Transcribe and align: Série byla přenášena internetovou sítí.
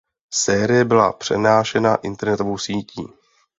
Série 0.33 0.85
byla 0.85 1.13
přenášena 1.13 1.95
internetovou 1.95 2.57
sítí. 2.57 3.05